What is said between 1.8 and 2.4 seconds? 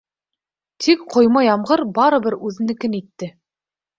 барыбер